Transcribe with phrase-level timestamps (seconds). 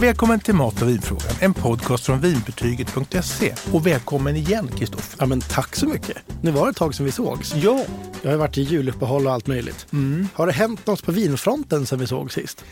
[0.00, 3.54] Välkommen till Mat och vinfrågan, en podcast från vinbetyget.se.
[3.72, 5.16] Och välkommen igen Kristoffer.
[5.20, 6.16] Ja, men tack så mycket.
[6.42, 7.54] Nu var det ett tag sedan vi sågs.
[7.54, 7.84] Ja.
[8.22, 9.86] Jag har varit i juluppehåll och allt möjligt.
[9.92, 10.28] Mm.
[10.34, 12.64] Har det hänt något på vinfronten sen vi såg sist?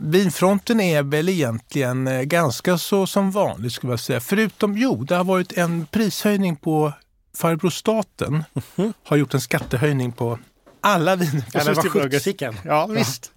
[0.00, 4.20] Vinfronten är väl egentligen eh, ganska så som vanligt skulle jag säga.
[4.20, 6.92] Förutom, jo, det har varit en prishöjning på
[7.36, 8.44] farbror staten.
[8.76, 8.92] Mhm.
[9.04, 10.38] Har gjort en skattehöjning på
[10.80, 12.12] alla viner på Ja, det var Systembolaget.
[12.12, 12.56] sjuttsiken.
[12.64, 13.32] Ja, visst.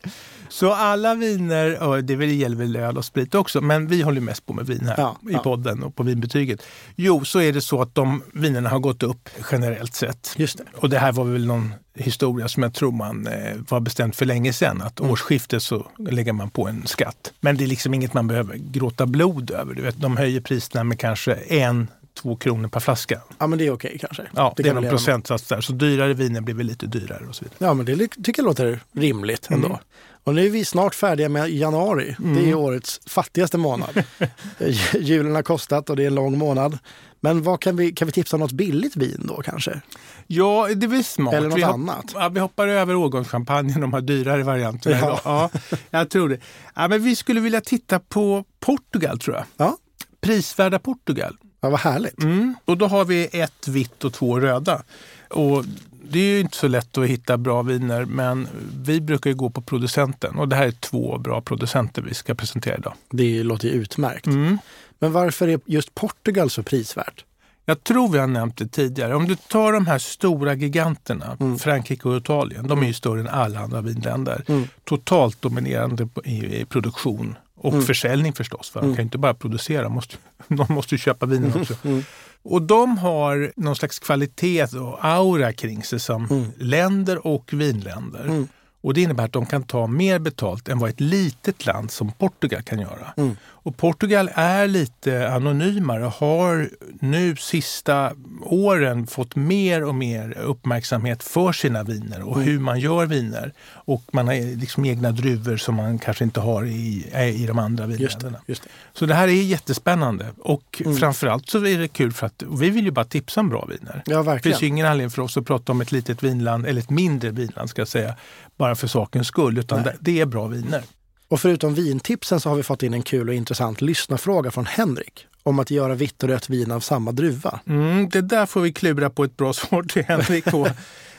[0.49, 4.45] Så alla viner, och det gäller väl öl och sprit också, men vi håller mest
[4.45, 5.39] på med vin här Ja, i ja.
[5.39, 6.61] podden och på vinbetyget.
[6.95, 10.33] Jo, så är det så att de vinerna har gått upp generellt sett.
[10.37, 10.63] Just det.
[10.75, 14.25] Och det här var väl någon historia som jag tror man eh, var bestämt för
[14.25, 14.81] länge sedan.
[14.81, 15.11] Att Mm.
[15.11, 17.33] årsskiftet så lägger man på en skatt.
[17.39, 19.73] Men det är liksom inget man behöver gråta blod över.
[19.73, 21.87] Du vet, de höjer priserna med kanske en,
[22.21, 23.21] två kronor per flaska.
[23.37, 24.23] Ja, men det är okej kanske.
[24.35, 25.61] Ja, det, kan är någon procentsats där.
[25.61, 27.57] Så dyrare viner blir väl lite dyrare och så vidare.
[27.59, 29.67] Ja, men det tycker jag låter rimligt ändå.
[29.67, 29.79] Mm.
[30.27, 32.15] Och nu är vi snart färdiga med januari.
[32.19, 34.03] Det är årets fattigaste månad.
[34.59, 36.77] Eh, Julen har kostat och det är en lång månad.
[37.19, 39.81] Men vad kan, vi, kan vi tipsa om något billigt vin då kanske?
[40.27, 41.33] Ja, det väl smart.
[41.33, 42.05] Eller något vi, annat.
[42.13, 44.97] Ja, vi hoppar över årgångschampagnen, de här dyrare varianterna.
[44.97, 45.05] Ja.
[45.05, 45.19] idag.
[45.23, 45.49] Ja,
[45.89, 46.39] jag tror det.
[46.75, 49.45] Ja, men vi skulle vilja titta på Portugal tror jag.
[49.57, 49.77] Ja,
[50.21, 51.37] Prisvärda Portugal.
[51.61, 52.23] ja vad härligt.
[52.23, 52.55] Mm.
[52.65, 54.83] Och då har vi ett vitt och två röda.
[55.29, 55.65] Och
[56.09, 58.47] det är ju inte så lätt att hitta bra viner, men
[58.83, 60.35] vi brukar ju gå på producenten.
[60.35, 62.93] Och det här är två bra producenter vi ska presentera idag.
[63.09, 64.25] Det låter ju utmärkt.
[64.25, 64.57] Mm.
[64.99, 67.25] Men varför är just Portugal så prisvärt?
[67.65, 69.15] Jag tror vi har nämnt det tidigare.
[69.15, 71.59] Om du tar de här stora giganterna, Mm.
[71.59, 74.43] Frankrike och Italien, de är ju större än alla andra vinländer.
[74.47, 74.67] Mm.
[74.83, 77.35] Totalt dominerande i produktion
[77.67, 77.85] och Mm.
[77.85, 78.69] försäljning förstås.
[78.69, 80.15] För de kan ju inte bara producera, måste,
[80.47, 81.73] de måste ju köpa vinen också.
[81.83, 82.03] Mm.
[82.43, 86.51] Och de har någon slags kvalitet och aura kring sig som Mm.
[86.57, 88.45] länder och vinländer.
[88.87, 88.89] Mm.
[88.89, 92.11] Och det innebär att de kan ta mer betalt än vad ett litet land som
[92.11, 93.13] Portugal kan göra.
[93.17, 93.35] Mm.
[93.67, 96.69] Och Portugal är lite anonymare och har
[97.01, 98.11] nu sista
[98.41, 103.53] åren fått mer och mer uppmärksamhet för sina viner och hur man gör viner.
[103.85, 107.85] Och man har liksom egna druvor som man kanske inte har i, i de andra
[107.87, 108.37] Just vinländerna.
[108.45, 108.69] det, just det.
[108.93, 110.97] Så det här är jättespännande och Mm.
[110.97, 114.03] framförallt så är det kul för att vi vill ju bara tipsa om bra viner.
[114.05, 114.53] Ja, Det verkligen.
[114.53, 117.29] finns ju ingen anledning för oss att prata om ett litet vinland, eller ett mindre
[117.31, 118.15] vinland ska jag säga,
[118.57, 120.83] bara för sakens skull, utan det, det är bra viner.
[121.27, 125.25] Och förutom vintipsen så har vi fått in en kul och intressant lyssnarfråga från Henrik
[125.43, 127.59] om att göra vitt och rött vin av samma druva.
[127.67, 130.67] Mm, det där får vi klura på ett bra svar till Henrik på.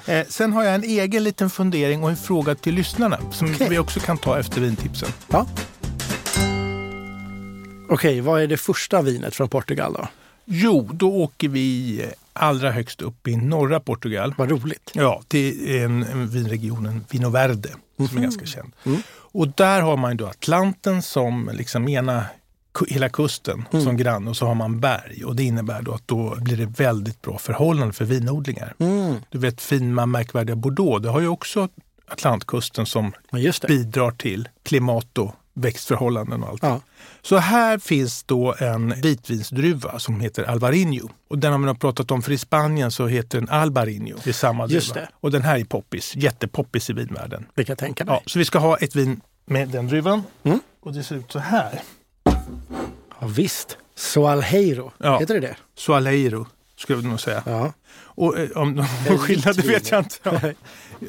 [0.06, 3.68] eh, sen har jag en egen liten fundering och en fråga till lyssnarna som Okej.
[3.70, 5.08] vi också kan ta efter vintipsen.
[5.28, 5.46] Ja.
[7.90, 10.08] Okej, vad är det första vinet från Portugal då?
[10.44, 12.04] Jo, då åker vi
[12.38, 14.34] allra högst upp i norra Portugal.
[14.38, 14.90] Vad roligt.
[14.94, 17.68] Ja, till en, en vinregionen Vino Verde
[18.08, 18.72] som är ganska känd.
[18.86, 19.02] Mm.
[19.10, 22.24] Och där har man då Atlanten som liksom ena
[22.88, 23.84] hela kusten Mm.
[23.84, 26.66] som grann och så har man berg och det innebär då att då blir det
[26.66, 28.74] väldigt bra förhållanden för vinodlingar.
[28.78, 29.14] Mm.
[29.30, 31.68] Du vet fina märkvärdiga Bordeaux, det har ju också
[32.08, 36.62] Atlantkusten som Ja, bidrar till klimat och växtförhållanden och allt.
[36.62, 36.80] Ja.
[37.22, 41.08] Så här finns då en vitvinsdruva som heter Alvarinho.
[41.28, 44.16] Och den har man pratat om för i Spanien så heter den Albarinho.
[44.24, 44.74] Det är samma druva.
[44.74, 45.08] Just det.
[45.14, 47.46] Och den här är poppis, jättepoppis i vinvärlden.
[47.54, 48.14] Det kan jag tänka mig.
[48.14, 50.22] Ja, så vi ska ha ett vin med den druvan.
[50.42, 50.60] Mm.
[50.80, 51.80] Och det ser ut så här.
[53.20, 53.76] Ja, visst.
[53.94, 55.18] Soalheiro, Ja.
[55.18, 55.56] heter det det?
[55.76, 56.46] Soaleiro
[56.78, 57.42] skulle jag nog säga.
[57.46, 57.72] Ja.
[58.00, 60.16] Och eh, om har skillnad det vet jag inte.
[60.22, 60.30] Ja.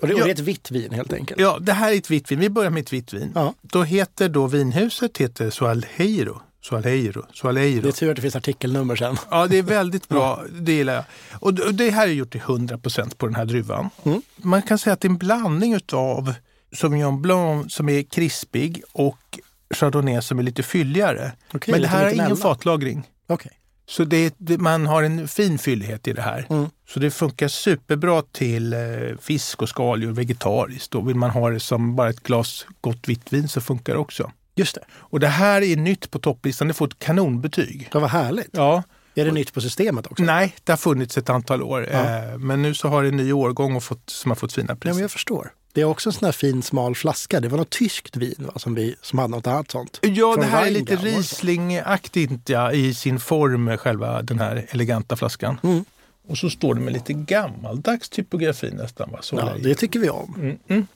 [0.02, 0.24] Och det, och Ja.
[0.26, 1.40] det är ett vitt vin helt enkelt.
[1.42, 2.40] ja, det här är ett vitt vin.
[2.40, 3.32] Vi börjar med ett vitt vin.
[3.36, 3.54] Ja.
[3.62, 6.42] Då heter då vinhuset heter Soaleiro.
[6.62, 7.26] Soaleiro.
[7.34, 7.82] Soaleiro.
[7.82, 9.18] Det är tur att det finns artikelnummer sen.
[9.32, 10.44] Ja, det är väldigt bra.
[10.52, 11.04] Det gillar jag.
[11.40, 13.90] Och det här är gjort till 100% på den här druvan.
[14.04, 14.22] Mm.
[14.36, 16.34] Man kan säga att det är en blandning av
[16.74, 19.40] Sauvignon Blanc som är krispig och
[19.76, 21.32] Chardonnay som är lite fylligare.
[21.54, 23.08] Okej, Men det här är ingen fatlagring.
[23.28, 23.52] Okej.
[23.90, 26.46] Så det, man har en fin fyllighet i det här.
[26.50, 26.66] Mm.
[26.90, 28.80] Så det funkar superbra till eh,
[29.22, 30.92] fisk och skaldjur vegetariskt.
[30.92, 34.00] Då vill man ha det som bara ett glas gott vitt vin så funkar det
[34.00, 34.32] också.
[34.56, 34.82] Just det.
[34.92, 36.68] Och det här är nytt på topplistan.
[36.68, 37.90] Det får ett kanonbetyg.
[37.94, 38.50] Ja, vad härligt.
[38.52, 38.84] Ja,
[39.16, 40.24] Är det nytt på systemet också?
[40.24, 41.88] Nej, det har funnits ett antal år.
[41.92, 42.00] Ja.
[42.00, 44.68] Eh, Men nu så har det en ny årgång och fått, som har fått fina
[44.70, 44.94] Ja, priser.
[44.94, 45.52] men jag förstår.
[45.74, 47.40] Det är också en sån här fin smal flaska.
[47.40, 48.54] Det var något tyskt vin va?
[48.60, 50.00] Som, vi, som hade något annat sånt.
[50.02, 50.96] Ja, Från det här är lite.
[50.96, 55.60] Riesling-aktigt ja, i sin form, själva den här eleganta flaskan.
[55.64, 55.86] Mm.
[56.28, 59.12] Och så står det med lite gammaldags typografi nästan.
[59.12, 59.18] Va?
[59.22, 60.36] Så Ja, det tycker vi om.
[60.38, 60.88] Mm, mm.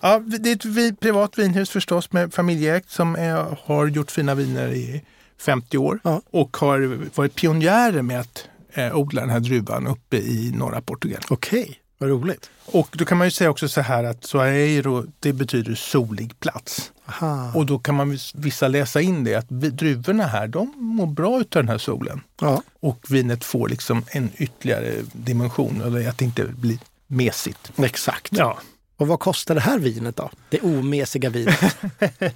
[0.00, 4.34] Ja, det är ett vi, privat vinhus förstås med familjeägt som är, har gjort fina
[4.34, 5.02] viner i
[5.40, 6.22] 50 år Ja.
[6.30, 11.20] och har varit pionjärer med att eh, odla den här druvan uppe i norra Portugal.
[11.28, 11.80] Okej.
[11.98, 12.50] Vad roligt.
[12.66, 16.92] Och då kan man ju säga också så här att Soaeiro, det betyder solig plats.
[17.06, 17.52] Aha.
[17.54, 21.40] Och då kan man vis- vissa läsa in det att druvorna här, de mår bra
[21.40, 22.20] utav den här solen.
[22.40, 22.62] Ja.
[22.80, 27.72] Och vinet får liksom en ytterligare dimension, eller att det inte blir mesigt.
[27.78, 28.28] Exakt.
[28.32, 28.58] Ja.
[28.96, 30.30] Och vad kostar det här vinet då?
[30.48, 31.76] Det omesiga vinet.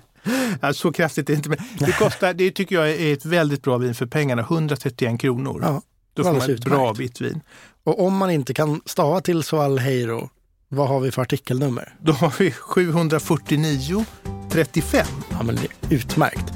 [0.61, 1.49] Ja, så kraftigt är det inte.
[1.49, 4.43] Men det, kostar, det tycker jag är ett väldigt bra vin för pengarna.
[4.43, 5.61] 131 kronor.
[5.63, 5.83] Ja,
[6.15, 7.41] Då får man ett bra vitt vin.
[7.85, 10.31] Och om man inte kan stava till Soalheiro,
[10.69, 11.95] vad har vi för artikelnummer?
[12.01, 14.05] Då har vi 749
[14.51, 15.07] 35.
[15.31, 16.53] Ja, men det är utmärkt.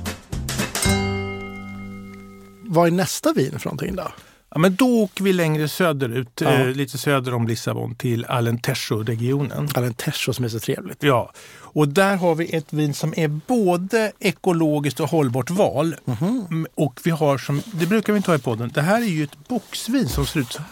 [2.66, 4.08] Vad är nästa vin för någonting då?
[4.50, 6.50] Ja, men då åker vi längre söderut, Ja.
[6.52, 9.68] eh, lite söder om Lissabon, till Alentejo-regionen.
[9.74, 11.02] Alentejo som är så trevligt.
[11.02, 15.96] Ja, och där har vi ett vin som är både ekologiskt och hållbart val.
[16.04, 16.46] Mhm.
[16.50, 19.06] Mm, Och vi har som, det brukar vi inte ha i podden, det här är
[19.06, 20.68] ju ett boxvin som ser ut så här.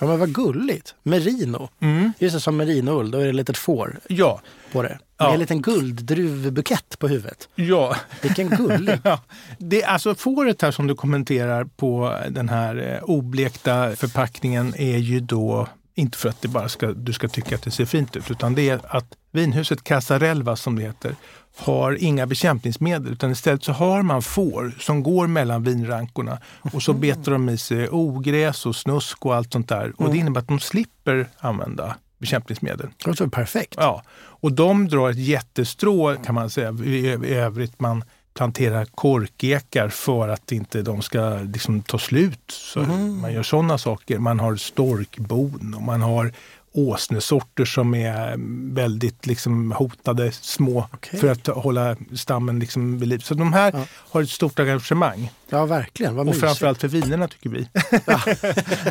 [0.00, 0.94] Ja, men vad gulligt.
[1.02, 1.68] Merino.
[1.80, 2.12] Mm.
[2.18, 3.10] Just det, som merinoull.
[3.10, 4.40] Då är det ett litet får Ja,
[4.72, 4.88] på det.
[4.88, 5.32] Med Ja.
[5.32, 7.48] en liten gulddruvbukett på huvudet.
[7.54, 7.96] ja.
[8.22, 8.98] Vilken gullig.
[9.04, 9.20] Ja,
[9.58, 15.20] det, alltså fåret här som du kommenterar på den här eh, oblekta förpackningen är ju
[15.20, 15.68] då
[16.00, 18.54] inte för att det bara ska, du ska tycka att det ser fint ut, utan
[18.54, 21.14] det är att vinhuset Casarelva som det heter
[21.56, 26.38] har inga bekämpningsmedel utan istället så har man får som går mellan vinrankorna
[26.72, 29.92] och så betar de i sig ogräs och snusk och allt sånt där.
[29.96, 32.88] Och det innebär att de slipper använda bekämpningsmedel.
[32.96, 33.74] Det låter väl perfekt.
[33.76, 36.72] Ja, och de drar ett jättestrå kan man säga.
[36.84, 38.04] I övrigt man
[38.40, 42.40] planterar korkekar för att inte de ska liksom ta slut.
[42.48, 44.18] Så Man gör sådana saker.
[44.18, 46.32] Man har storkbon och man har
[46.72, 48.34] åsnesorter som är
[48.74, 51.20] väldigt liksom hotade, små, Okej.
[51.20, 53.18] för att hålla stammen liksom vid liv.
[53.18, 53.84] Så de här Ja.
[53.92, 55.30] har ett stort engagemang.
[55.48, 56.14] Ja, verkligen.
[56.14, 56.44] Vad Och mysigt.
[56.46, 57.68] framförallt för vinerna tycker vi.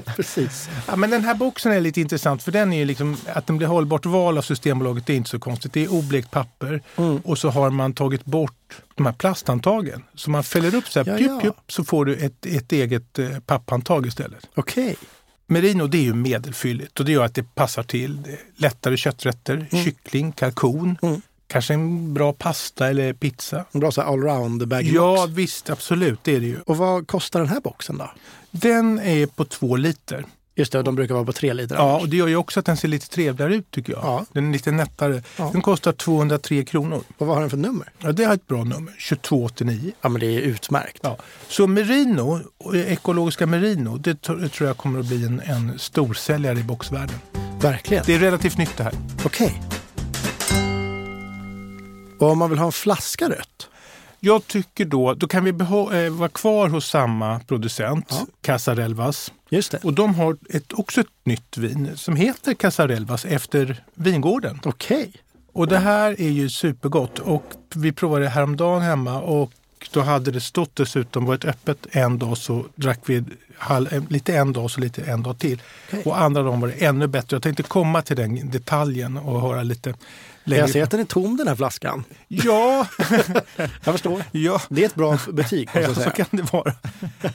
[0.15, 0.69] Precis.
[0.87, 3.57] Ja, men den här boxen är lite intressant för den är ju liksom, att den
[3.57, 5.73] blir hållbart val av Systembolaget det är inte så konstigt.
[5.73, 7.17] Det är oblekt papper Mm.
[7.17, 10.03] och så har man tagit bort de här plasthandtagen.
[10.15, 11.39] Så man fäller upp så här, Ja, pjup, ja.
[11.41, 14.45] pjup, så får du ett, ett eget eh, papphandtag istället.
[14.55, 14.95] Okej.
[15.49, 20.31] Merino det är ju medelfylligt och det gör att det passar till lättare kötträtter, kyckling,
[20.31, 21.21] kalkon, Mm.
[21.47, 23.65] kanske en bra pasta eller pizza.
[23.71, 26.59] En bra allround bag Ja visst, absolut det är det ju.
[26.65, 28.11] Och vad kostar den här boxen då?
[28.51, 30.25] Den är på två liter.
[30.59, 31.75] Just det, de brukar vara på tre liter.
[31.75, 32.01] Ja, annars.
[32.01, 34.03] och det gör ju också att den ser lite trevligare ut tycker jag.
[34.03, 34.25] Ja.
[34.33, 35.23] Den är lite nättare.
[35.37, 35.49] Ja.
[35.53, 37.03] Den kostar 203 kronor.
[37.17, 37.91] Och vad har den för nummer?
[38.01, 39.91] Ja, det har ett bra nummer, 2289.
[40.01, 40.99] Ja, men det är utmärkt.
[41.01, 41.17] Ja.
[41.47, 42.39] Så merino,
[42.73, 47.15] ekologiska merino, det tr- tror jag kommer att bli en, en storsäljare i boxvärlden.
[47.61, 48.03] Verkligen.
[48.07, 48.93] Det är relativt nytt det här.
[49.25, 49.61] Okej.
[52.19, 53.69] Och om man vill ha en flaska rött?
[54.19, 58.25] Jag tycker då, då kan vi behå- eh, vara kvar hos samma producent, Ja.
[58.41, 59.31] Casarelvas.
[59.49, 59.77] Just det.
[59.83, 64.59] Och de har ett, också ett nytt vin som heter Casarelvas efter vingården.
[64.65, 65.11] Okej.
[65.53, 67.43] Och det här är ju supergott och
[67.75, 69.51] vi provade det häromdagen hemma och
[69.93, 73.23] då hade det stått dessutom, varit öppet en dag så drack vi
[73.57, 75.61] halv, eh, lite en dag så lite en dag till.
[75.87, 76.01] Okej.
[76.05, 77.35] Och andra dagen var det ännu bättre.
[77.35, 79.93] Jag tänkte komma till den detaljen och höra lite
[80.49, 80.61] längre.
[80.63, 82.03] Jag ser att den är tom den här flaskan.
[82.27, 82.87] Ja,
[83.57, 84.23] Jag förstår.
[84.31, 84.61] ja.
[84.69, 86.73] Det är ett bra betyg Ja, så kan det vara.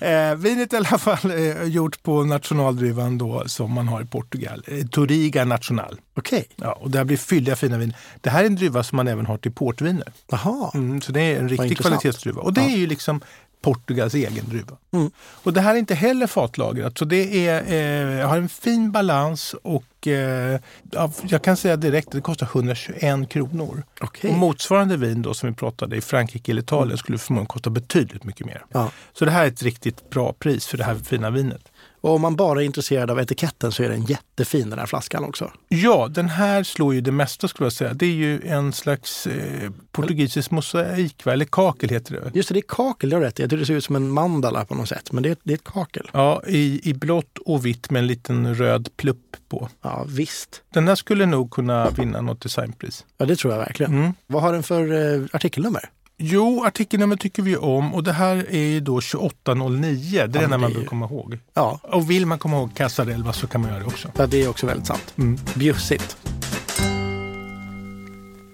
[0.01, 4.07] Eh, vinet är i alla fall eh, gjort på nationaldruvan då, som man har i
[4.07, 4.65] Portugal.
[4.67, 6.01] Eh, Toriga National.
[6.17, 6.45] Okej.
[6.57, 7.95] Ja, och det blir fylliga fina vin.
[8.21, 10.13] Det här är en druva som man även har till portviner.
[10.31, 10.71] Jaha.
[10.75, 12.43] Mm, så det är en riktig kvalitetsdruva.
[12.43, 12.67] Och det Ja.
[12.71, 13.21] är ju liksom
[13.65, 14.77] Portugals egen druva.
[14.93, 15.11] Mm.
[15.19, 16.99] Och det här är inte heller fatlagrat.
[16.99, 22.09] Så det är, eh, har en fin balans och eh, ja, jag kan säga direkt
[22.09, 23.83] att det kostar 121 kronor.
[24.01, 24.31] Okej.
[24.31, 28.25] Och motsvarande vin då som vi pratade i Frankrike eller Italien skulle förmodligen kosta betydligt
[28.25, 28.65] mycket mer.
[28.73, 28.91] Ja.
[29.13, 31.73] Så det här är ett riktigt bra pris för det här fina vinet.
[32.05, 35.25] Och om man bara är intresserad av etiketten så är den jättefin den här flaskan
[35.25, 35.53] också.
[35.69, 37.95] Ja, den här slår ju det mesta skulle jag säga.
[37.95, 42.31] Det är ju en slags eh, portugisisk mosaik, eller kakel heter det.
[42.35, 43.39] Just det, det är kakel, det har rätt.
[43.39, 45.13] Jag tycker det ser ut som en mandala på något sätt.
[45.13, 46.11] Men det är, det är ett kakel.
[46.13, 49.69] Ja, i, i blått och vitt med en liten röd plupp på.
[49.83, 50.63] Ja, visst.
[50.71, 53.05] Den här skulle nog kunna vinna något designpris.
[53.19, 53.93] Ja, det tror jag verkligen.
[53.93, 54.15] Mm.
[54.27, 55.91] Vad har den för eh, artikelnummer?
[56.17, 60.11] Jo, artikelnummer tycker vi om och det här är ju då 2809.
[60.11, 61.39] Det är men enda man bör komma ihåg.
[61.55, 64.09] Ja, Och vill man komma ihåg Casarelva så kan man göra det också.
[64.17, 65.15] ja det är också väldigt sant.
[65.19, 65.39] Mm.
[65.55, 66.17] Bjussigt.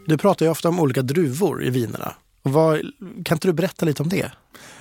[0.06, 2.14] Du pratar ju ofta om olika druvor i vinerna.
[2.42, 2.80] Vad,
[3.24, 4.32] kan inte du berätta lite om det?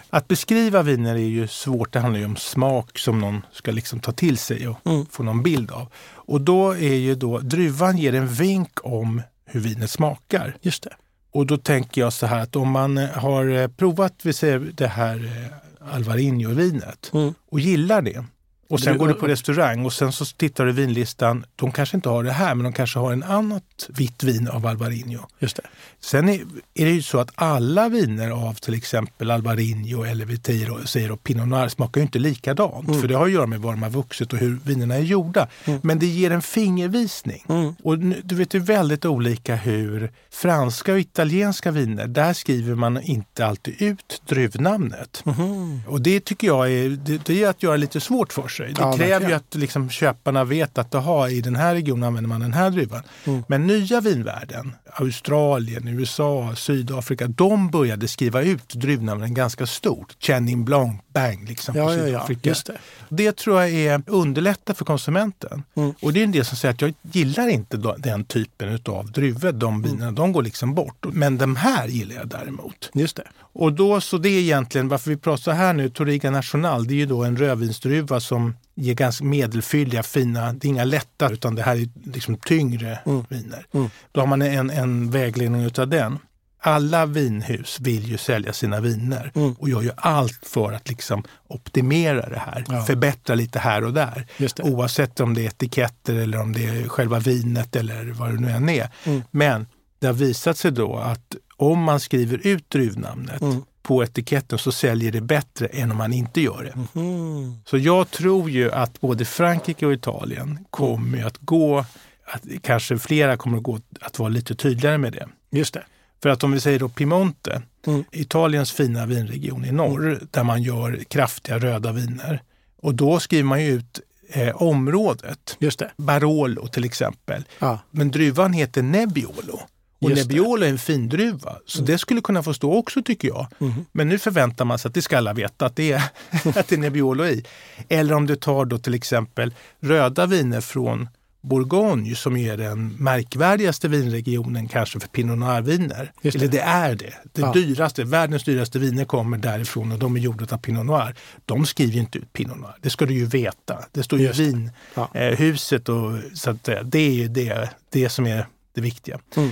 [0.10, 1.94] Att beskriva viner är ju svårt.
[1.94, 5.06] Det handlar ju om smak som någon ska liksom ta till sig och Mm.
[5.12, 5.88] få någon bild av.
[6.16, 10.56] Och då är ju då druvan ger en vink om hur vinet smakar.
[10.62, 10.94] Just det.
[11.32, 14.60] Och då tänker jag så här att om man eh, har eh, provat vi säger,
[14.60, 17.34] det här eh, Alvarinho-vinet Mm.
[17.52, 18.26] och gillar det
[18.70, 21.46] Och sen går du på restaurang och sen så tittar du vinlistan.
[21.56, 24.66] De kanske inte har det här, men de kanske har en annat vitt vin av
[24.66, 25.28] Albarino.
[25.40, 25.64] Just det.
[26.00, 26.42] Sen är,
[26.74, 31.24] är det ju så att alla viner av till exempel Albarino eller Viteiro säger och
[31.24, 32.88] Pinot Noir smakar ju inte likadant.
[32.88, 33.02] Mm.
[33.02, 35.48] För det har att göra med var de har vuxit och hur vinerna är gjorda.
[35.82, 37.46] Men det ger en fingervisning.
[37.50, 37.76] Mm.
[37.84, 43.02] Och du vet, det är väldigt olika hur franska och italienska viner, där skriver man
[43.02, 45.22] inte alltid ut druvnamnet.
[45.26, 45.82] Mhm.
[45.88, 48.59] Och det tycker jag är, det, det är att göra lite svårt för sig.
[48.64, 49.36] Det Ja, kräver ju verkligen.
[49.36, 53.02] att liksom köparna vet att aha, i den här regionen använder man den här druvan.
[53.26, 53.44] Mm.
[53.48, 60.16] Men nya vinvärlden, Australien, USA, Sydafrika, de började skriva ut druvnamnen ganska stort.
[60.20, 62.28] Chenin Blanc, Bang, liksom Ja, ja, ja.
[62.42, 62.72] Det.
[63.10, 65.64] Det tror jag är underlättar för konsumenten.
[65.76, 65.94] Mm.
[66.02, 69.50] Och det är en del som säger att jag gillar inte den typen av druvor.
[69.50, 69.60] Mm.
[69.60, 71.06] De vinerna, de går liksom bort.
[71.14, 72.90] Men de här gillar jag däremot.
[72.94, 73.24] Just det.
[73.54, 75.90] Och då, så det är egentligen varför vi pratar här nu.
[75.90, 80.70] Toriga National, det är ju då en rödvinsdruva som ger ganska medelfylliga, fina, det är
[80.70, 83.26] inga lätta utan det här är liksom tyngre Mm.
[83.30, 83.66] viner.
[83.74, 83.90] Mm.
[84.12, 86.20] Då har man en, en vägledning utav den.
[86.62, 89.54] Alla vinhus vill ju sälja sina viner Mm.
[89.54, 92.64] och gör ju allt för att liksom optimera det här.
[92.68, 92.82] Ja.
[92.82, 94.26] Förbättra lite här och där.
[94.64, 98.50] Oavsett om det är etiketter eller om det är själva vinet eller vad det nu
[98.50, 98.90] än är.
[99.04, 99.22] Mm.
[99.32, 99.68] Men
[100.00, 103.62] det har visat sig då att om man skriver ut druvnamnet Mm.
[103.82, 107.00] på etiketten så säljer det bättre än om man inte gör det.
[107.00, 107.62] Mhm.
[107.66, 111.80] Så jag tror ju att både Frankrike och Italien kommer ju att gå,
[112.26, 115.28] att kanske flera kommer att gå att vara lite tydligare med det.
[115.52, 115.84] Just det.
[116.22, 118.04] För att om vi säger då Piemonte, Mm.
[118.12, 122.42] Italiens fina vinregion i norr där man gör kraftiga röda viner.
[122.82, 124.00] Och då skriver man ju ut
[124.30, 125.92] eh, området, Just det.
[125.98, 127.44] Barolo till exempel.
[127.60, 127.80] Ja.
[127.92, 129.60] Men druvan heter Nebbiolo.
[130.02, 130.22] Och Just.
[130.22, 133.48] Nebbiolo är en fin druva, så det skulle kunna få stå också tycker jag.
[133.58, 133.86] Mhm.
[133.92, 136.04] Men nu förväntar man sig att det ska alla veta att det är,
[136.60, 137.46] att det är Nebbiolo i.
[137.90, 141.10] Eller om du tar då till exempel röda viner från
[141.42, 146.12] Bourgogne som är den märkvärdigaste vinregionen kanske för Pinot Noir-viner.
[146.22, 147.14] Eller det är det.
[147.34, 147.52] Det Ja.
[147.54, 151.16] dyraste, världens dyraste viner kommer därifrån och de är gjorda av Pinot Noir.
[151.46, 153.86] De skriver inte ut Pinot Noir, det ska du ju veta.
[153.92, 155.94] Det står ju vinhuset Ja.
[155.94, 159.20] eh, och så att, eh, det är ju det, det som är det viktiga.
[159.36, 159.50] Mm.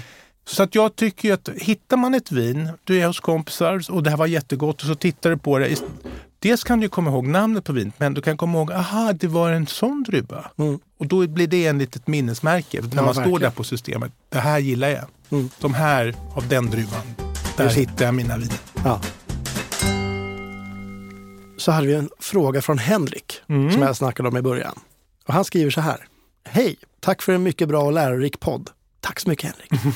[0.48, 4.10] Så att jag tycker att hittar man ett vin, du är hos kompisar och det
[4.10, 5.76] här var jättegott och så tittar du på det.
[6.40, 9.28] Dels kan du komma ihåg namnet på vinet men du kan komma ihåg, aha det
[9.28, 10.52] var en sån druva.
[10.58, 10.80] Mm.
[10.98, 13.42] Och då blir det en litet minnesmärke när Ja, man står verkligen.
[13.42, 14.12] där på systemet.
[14.30, 15.06] Det här gillar jag.
[15.32, 15.50] Mm.
[15.60, 17.02] De här av den druvan,
[17.58, 18.58] där Just hittar jag mina viner.
[18.84, 19.02] Ja.
[21.58, 23.72] Så hade vi en fråga från Henrik Mm.
[23.72, 24.80] som jag snackade om i början.
[25.28, 26.08] Och han skriver så här.
[26.50, 26.76] Hej!
[27.00, 28.70] Tack för en mycket bra och lärorik podd.
[29.02, 29.96] Tack så mycket Henrik.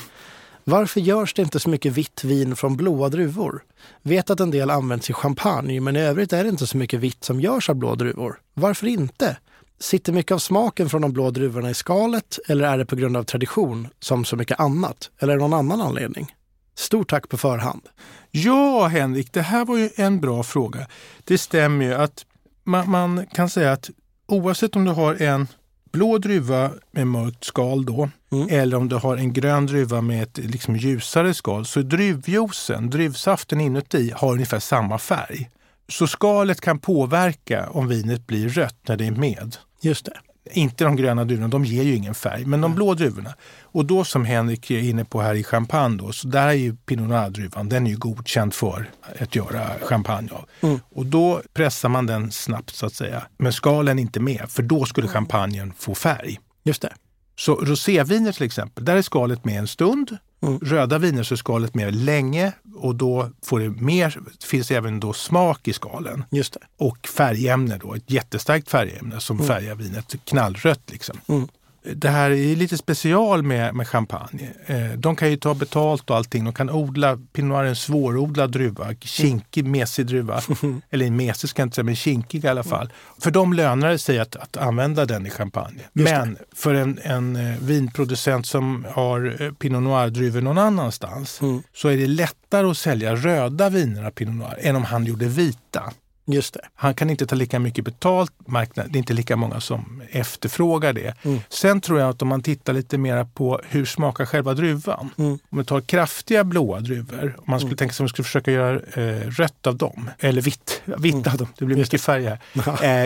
[0.64, 3.64] Varför görs det inte så mycket vitt vin från blåa druvor?
[4.02, 7.00] Vet att en del används i champagne, men i övrigt är det inte så mycket
[7.00, 8.40] vitt som görs av blå druvor.
[8.54, 9.36] Varför inte?
[9.78, 13.16] Sitter mycket av smaken från de blå druvorna i skalet eller är det på grund
[13.16, 15.10] av tradition som så mycket annat?
[15.18, 16.34] Eller är det någon annan anledning?
[16.74, 17.88] Stort tack på förhand.
[18.30, 20.86] Ja, Henrik, det här var ju en bra fråga.
[21.24, 22.26] Det stämmer ju att
[22.64, 23.90] man, man kan säga att
[24.26, 25.46] oavsett om du har en
[25.92, 28.48] blå druva med mörkt skal då, Mm.
[28.50, 33.60] eller om du har en grön druva med ett liksom ljusare skal, så druvjuicen, druvsaften
[33.60, 35.50] inuti, har ungefär samma färg.
[35.88, 39.56] Så skalet kan påverka om vinet blir rött när det är med.
[39.80, 40.16] Just det.
[40.50, 43.34] Inte de gröna druvorna, de ger ju ingen färg, men de blå druvorna.
[43.62, 46.76] Och då som Henrik är inne på här i champagne då, så där är ju
[46.76, 50.48] Pinot Noir-druvan, den är ju godkänd för att göra champagne av.
[50.60, 50.80] Mm.
[50.94, 53.22] Och då pressar man den snabbt så att säga.
[53.38, 56.40] Men skalen är inte med, för då skulle champagnen få färg.
[56.64, 56.92] Just det.
[57.36, 60.16] Så roséviner till exempel, där är skalet med en stund.
[60.42, 60.58] Mm.
[60.58, 65.00] Röda viner så är skalet med länge och då får det mer, finns det även
[65.00, 66.24] då smak i skalen.
[66.30, 66.60] Just det.
[66.76, 70.90] Och färgämne då, ett jättestarkt färgämne som färgar vinet knallrött.
[70.90, 71.16] Liksom.
[71.28, 71.48] Mm.
[71.84, 74.52] Det här är lite special med, med champagne.
[74.66, 76.44] Eh, de kan ju ta betalt och allting.
[76.44, 80.40] De kan odla, Pinot Noir är en svårodlad druva, kinkig, mesig druva.
[80.90, 82.92] Eller mesig ska jag inte säga, men kinkig i alla fall.
[83.20, 85.82] För dem lönar det sig att, att använda den i champagne.
[85.92, 91.62] Men för en, en eh, vinproducent som har eh, Pinot Noir-druvor någon annanstans Mm.
[91.74, 95.26] så är det lättare att sälja röda viner av Pinot Noir än om han gjorde
[95.26, 95.92] vita.
[96.26, 96.60] Just det.
[96.74, 100.92] Han kan inte ta lika mycket betalt, marknad, det är inte lika många som efterfrågar
[100.92, 101.14] det.
[101.22, 101.40] Mm.
[101.48, 105.10] Sen tror jag att om man tittar lite mer på hur smakar själva druvan.
[105.18, 105.38] Mm.
[105.50, 108.52] Om vi tar kraftiga blåa druvor, om man skulle tänka sig att man skulle försöka
[108.52, 112.38] göra eh, rött av dem, eller vitt, vitt av dem, det blir mycket färg här.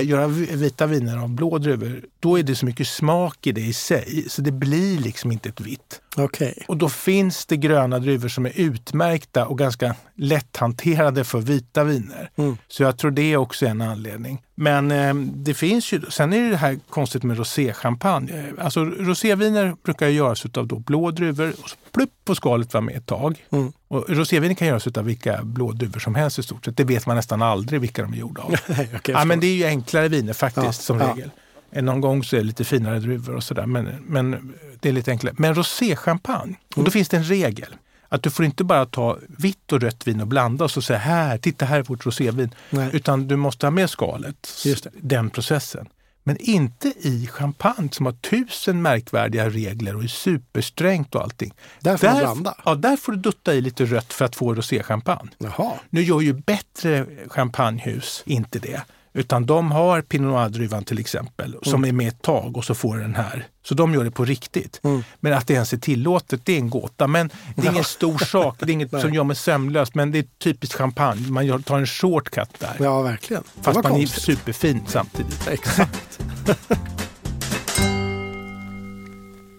[0.01, 3.53] Eh, göra vi- vita viner av blå druvor, då är det så mycket smak i
[3.53, 6.01] det i sig så det blir liksom inte ett vitt.
[6.17, 6.65] Okej.
[6.69, 12.31] Och då finns det gröna druvor som är utmärkta och ganska lätthanterade för vita viner.
[12.37, 12.57] Mm.
[12.69, 14.43] Så jag tror det är också en anledning.
[14.55, 18.33] Men eh, det finns ju, sen är det här konstigt med roséchampagne.
[18.59, 22.81] Eh, Alltså roséviner brukar göras av då blå druvor och så plupp på skalet vara
[22.81, 23.45] med ett tag.
[23.53, 23.73] Mm.
[23.89, 26.77] Och roséviner kan göras av vilka blå druvor som helst i stort sett.
[26.77, 28.55] Det vet man nästan aldrig vilka de är gjorda av.
[28.69, 31.31] Okej, ja, men det är ju enklare viner faktiskt Ja, som regel.
[31.73, 33.67] Någon gång så är det lite finare druvor och sådär.
[33.67, 35.35] Men, men det är lite enklare.
[35.39, 36.85] Men roséchampagne, och Mm.
[36.85, 37.75] då finns det en regel.
[38.09, 40.99] Att du får inte bara ta vitt och rött vin och blanda och så säga
[40.99, 42.55] här, titta här är vårt rosévin.
[42.71, 42.91] Nej.
[42.93, 44.49] Utan du måste ha med skalet,
[45.01, 45.87] den processen.
[46.25, 51.55] Men inte i champagne som har tusen märkvärdiga regler och är supersträngt och allting.
[51.81, 52.55] Där får man blanda.
[52.65, 55.31] Ja, där får du dutta i lite rött för att få roséchampagne.
[55.91, 58.83] Nu gör ju bättre champagnehus inte det.
[59.17, 62.97] Utan de har Pinot Noir-druvan till exempel, som är med ett tag och så får
[62.97, 63.47] den här.
[63.63, 64.81] Så de gör det på riktigt.
[64.85, 65.05] Mm.
[65.21, 67.07] Men att det ens är tillåtet, det är en gåta.
[67.07, 69.95] Men det är ingen stor sak, det är inget som gör mig sömnlös.
[69.95, 72.77] Men det är typiskt champagne, man tar en shortcut där.
[72.81, 73.43] Ja, verkligen.
[73.55, 74.19] Det Fast man konstigt.
[74.19, 75.49] är superfin samtidigt.
[75.49, 76.21] Exakt.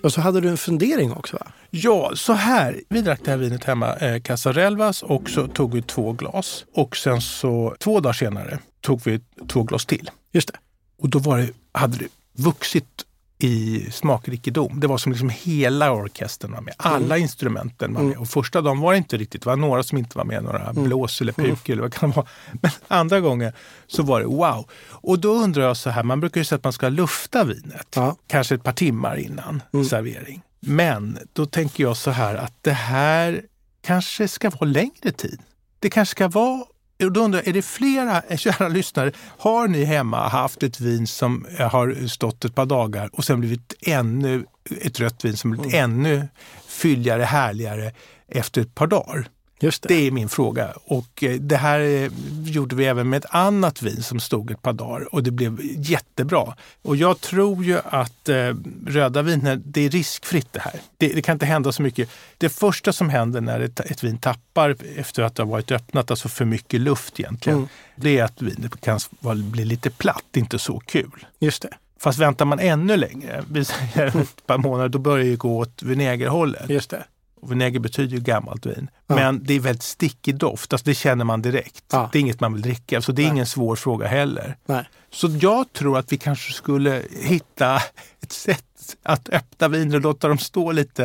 [0.03, 1.47] och så hade du en fundering också va?
[1.69, 2.81] Ja, så här.
[2.89, 6.65] Vi drack det här vinet hemma, eh, Casarelvas, och så tog vi två glas.
[6.73, 10.09] Och sen så två dagar senare tog vi två glas till.
[10.31, 10.59] Just det.
[10.99, 13.03] Och då var det, hade det vuxit
[13.39, 14.79] i smakrikedom.
[14.79, 16.73] Det var som liksom hela orkestern var med.
[16.77, 18.09] Alla instrumenten var med.
[18.09, 18.21] Mm.
[18.21, 19.41] Och första dagen var det inte riktigt.
[19.41, 20.43] Det var några som inte var med.
[20.43, 22.27] Några blås eller puk eller vad kan det vara.
[22.61, 23.53] Men andra gången
[23.87, 24.65] så var det wow.
[24.89, 27.87] Och då undrar jag så här, man brukar ju säga att man ska lufta vinet.
[27.95, 28.15] Ja.
[28.27, 29.85] Kanske ett par timmar innan Mm.
[29.85, 30.41] servering.
[30.59, 33.41] Men då tänker jag så här att det här
[33.81, 35.39] kanske ska vara längre tid.
[35.79, 36.63] Det kanske ska vara
[37.03, 41.07] och då undrar jag, är det flera, kära lyssnare, har ni hemma haft ett vin
[41.07, 44.45] som eh, har stått ett par dagar och sen blivit ännu,
[44.81, 46.27] ett rött vin som blivit ännu
[46.67, 47.91] fylligare, härligare
[48.27, 49.27] efter ett par dagar?
[49.59, 49.87] Just det.
[49.87, 50.73] Det är min fråga.
[50.85, 52.11] Och eh, det här eh,
[52.43, 55.59] gjorde vi även med ett annat vin som stod ett par dagar och det blev
[55.77, 56.55] jättebra.
[56.81, 58.55] Och jag tror ju att eh,
[58.87, 60.79] röda viner, det är riskfritt det här.
[60.97, 62.09] Det, det kan inte hända så mycket.
[62.37, 66.11] Det första som händer när ett, ett vin tappar efter att det har varit öppnat,
[66.11, 67.69] alltså för mycket luft egentligen, Mm.
[67.95, 71.25] det är att vinet kan bli lite platt, inte så kul.
[71.39, 71.69] Just det.
[71.99, 75.83] Fast väntar man ännu längre, vi säger ett par månader, då börjar det gå åt
[75.83, 76.69] vinägerhållet.
[76.69, 77.03] Just det.
[77.41, 78.89] Vinäger betyder ju gammalt vin.
[79.07, 79.15] Ja.
[79.15, 81.83] Men det är väldigt stickig doft, alltså det känner man direkt.
[81.91, 82.09] Ja.
[82.11, 83.31] Det är inget man vill dricka, så det är Nej.
[83.31, 84.57] ingen svår fråga heller.
[84.65, 84.89] Nej.
[85.11, 87.75] Så jag tror att vi kanske skulle hitta
[88.21, 88.63] ett sätt
[89.03, 91.03] att öppna viner och låta dem stå lite.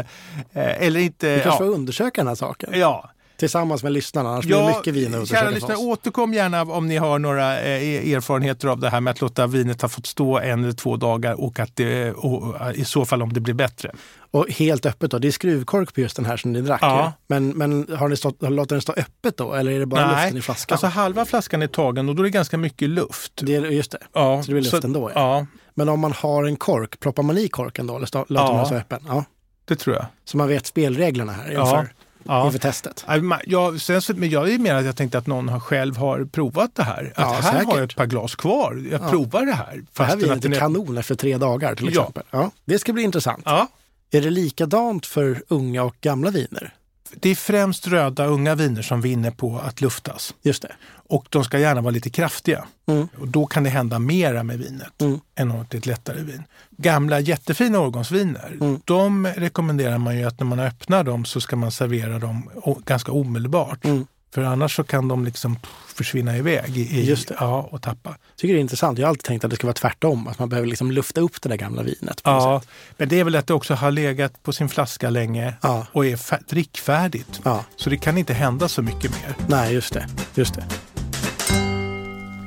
[0.52, 1.34] Eh, eller inte...
[1.34, 1.68] Vi kanske ja.
[1.68, 2.70] får undersöka den här saken.
[2.74, 3.08] ja.
[3.36, 4.28] Tillsammans med lyssnarna.
[4.30, 8.68] Annars blir det mycket vin kära lyssnare, återkom gärna om ni har några eh, erfarenheter
[8.68, 11.60] av det här med att låta vinet ha fått stå en eller två dagar och
[11.60, 13.92] att det, och, i så fall om det blir bättre.
[14.30, 15.18] Och helt öppet då.
[15.18, 16.82] Det är skruvkork på just den här som ni drack.
[16.82, 17.04] Ja.
[17.06, 17.10] ju.
[17.26, 19.54] Men, men har ni stått, låtit den stå öppet då?
[19.54, 20.74] Eller är det bara luften i flaskan?
[20.74, 23.32] alltså halva flaskan är tagen och då är det ganska mycket luft.
[23.42, 23.98] det är, just det.
[24.12, 25.20] Ja, Så det blir luft ändå, ja.
[25.38, 27.96] Ja, Men om man har en kork, ploppar man i korken då?
[27.96, 28.48] Eller stå, låter Ja.
[28.48, 29.00] man den stå öppen?
[29.08, 29.24] Ja.
[29.64, 30.06] det tror jag.
[30.24, 31.60] Så man vet spelreglerna här Ja.
[31.60, 31.84] inför, Ja.
[32.28, 33.04] Inför testet.
[33.46, 36.70] Ja, sen, men jag är mer att jag tänkte att någon har själv har provat
[36.74, 37.12] det här.
[37.16, 37.66] Att Ja, här säkert.
[37.68, 38.84] har jag ett par glas kvar.
[38.90, 39.08] Jag Ja.
[39.10, 39.82] provar det här.
[39.96, 42.00] Det här vinet är kanon efter tre dagar till Ja.
[42.02, 42.22] exempel.
[42.30, 42.50] Ja.
[42.64, 43.42] Det ska bli intressant.
[43.44, 43.68] Ja,
[44.14, 46.74] Är det likadant för unga och gamla viner?
[47.20, 50.34] Det är främst röda unga viner som vinner på att luftas.
[50.42, 50.72] Just det.
[51.08, 52.64] Och de ska gärna vara lite kraftiga.
[52.86, 53.08] Mm.
[53.20, 55.20] Och då kan det hända mera med vinet Mm.
[55.34, 56.42] än om det är ett lättare vin.
[56.76, 58.80] Gamla jättefina årgångsviner, Mm.
[58.84, 62.50] de rekommenderar man ju att när man öppnar dem så ska man servera dem
[62.86, 63.84] ganska omedelbart.
[63.84, 64.06] Mm.
[64.34, 65.58] För annars så kan de liksom
[65.94, 67.36] försvinna iväg i, Just det.
[67.40, 68.16] Ja, och tappa.
[68.36, 68.98] tycker det är intressant.
[68.98, 70.26] Jag har alltid tänkt att det ska vara tvärtom.
[70.28, 72.20] Att man behöver liksom lufta upp det där gamla vinet.
[72.24, 72.62] Ja,
[72.96, 75.86] men det är väl att det också har legat på sin flaska länge Ja.
[75.92, 77.40] och är fär- drickfärdigt.
[77.44, 77.64] ja.
[77.76, 79.34] Så det kan inte hända så mycket mer.
[79.46, 80.06] Nej, just det.
[80.34, 80.64] Just det.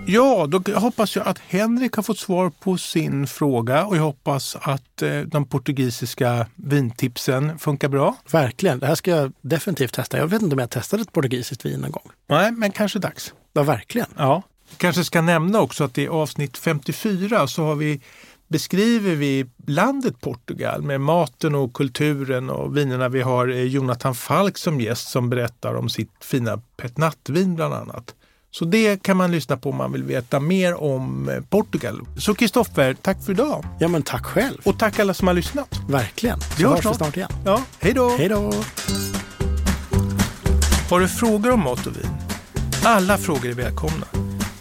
[0.08, 4.56] Ja, då hoppas jag att Henrik har fått svar på sin fråga och jag hoppas
[4.62, 8.15] att eh, de portugisiska vintipsen funkar bra.
[8.32, 8.80] Verkligen.
[8.80, 10.18] Det här ska jag definitivt testa.
[10.18, 12.10] Jag vet inte om jag testade ett portugisiskt vin en gång.
[12.28, 13.34] Nej, men kanske dags.
[13.54, 14.08] Ja, verkligen.
[14.18, 14.44] Ja.
[14.78, 18.02] Kanske ska nämna också att i avsnitt 54 så har vi
[18.48, 23.10] beskriver vi landet Portugal med maten och kulturen och vinerna.
[23.10, 28.15] Vi har eh, Jonathan Falk som gäst som berättar om sitt fina petnatvin bland annat.
[28.60, 32.02] Så det kan man lyssna på om man vill veta mer om eh, Portugal.
[32.18, 33.65] Så Kristoffer, tack för idag.
[33.80, 34.58] Ja, men tack själv.
[34.63, 35.76] Och tack alla som har lyssnat.
[35.89, 36.39] Verkligen.
[36.58, 36.96] Vi Så hörs hörs vi snart.
[36.98, 37.30] snart igen.
[37.46, 38.10] Ja, hej då!
[38.18, 38.52] Hej då!
[40.89, 42.10] Har du frågor om mat och vin?
[42.84, 44.06] Alla frågor är välkomna.